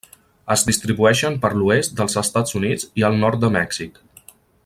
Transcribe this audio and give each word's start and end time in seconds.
Es 0.53 0.61
distribueixen 0.69 1.37
per 1.43 1.51
l'oest 1.57 1.93
dels 1.99 2.17
Estats 2.23 2.57
Units 2.61 2.89
i 3.03 3.07
el 3.11 3.21
nord 3.27 3.45
de 3.45 3.55
Mèxic. 3.59 4.01